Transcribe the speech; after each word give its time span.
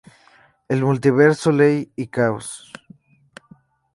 El 0.67 0.81
multiverso, 0.83 1.51
Ley 1.51 1.91
y 1.95 2.07
Caos. 2.07 2.71